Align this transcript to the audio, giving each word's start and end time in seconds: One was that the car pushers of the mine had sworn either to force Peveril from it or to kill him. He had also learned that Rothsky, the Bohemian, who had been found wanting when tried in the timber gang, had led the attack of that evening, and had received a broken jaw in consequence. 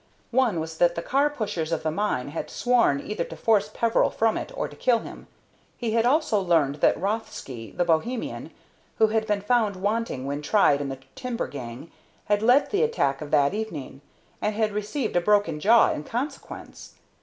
One 0.31 0.59
was 0.59 0.79
that 0.79 0.95
the 0.95 1.03
car 1.03 1.29
pushers 1.29 1.71
of 1.71 1.83
the 1.83 1.91
mine 1.91 2.29
had 2.29 2.49
sworn 2.49 2.99
either 2.99 3.23
to 3.25 3.35
force 3.35 3.69
Peveril 3.71 4.09
from 4.09 4.35
it 4.35 4.51
or 4.57 4.67
to 4.67 4.75
kill 4.75 4.97
him. 4.97 5.27
He 5.77 5.91
had 5.91 6.07
also 6.07 6.39
learned 6.39 6.77
that 6.77 6.99
Rothsky, 6.99 7.69
the 7.77 7.85
Bohemian, 7.85 8.49
who 8.97 9.09
had 9.09 9.27
been 9.27 9.41
found 9.41 9.75
wanting 9.75 10.25
when 10.25 10.41
tried 10.41 10.81
in 10.81 10.89
the 10.89 10.97
timber 11.13 11.47
gang, 11.47 11.91
had 12.25 12.41
led 12.41 12.71
the 12.71 12.81
attack 12.81 13.21
of 13.21 13.29
that 13.29 13.53
evening, 13.53 14.01
and 14.41 14.55
had 14.55 14.71
received 14.71 15.15
a 15.15 15.21
broken 15.21 15.59
jaw 15.59 15.91
in 15.91 16.03
consequence. 16.03 16.93